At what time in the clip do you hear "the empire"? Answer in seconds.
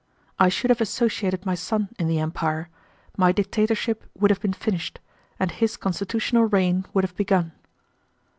2.07-2.69